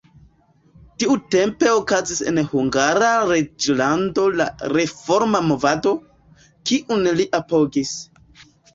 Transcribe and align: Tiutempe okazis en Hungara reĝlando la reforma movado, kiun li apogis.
Tiutempe 1.03 1.69
okazis 1.73 2.21
en 2.31 2.39
Hungara 2.55 3.11
reĝlando 3.33 4.25
la 4.41 4.49
reforma 4.75 5.45
movado, 5.53 5.97
kiun 6.45 7.09
li 7.23 7.33
apogis. 7.45 7.99